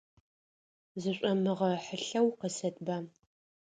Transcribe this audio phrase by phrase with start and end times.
[1.01, 2.97] Зышӏомыгъэхьылъэу, къысэтба.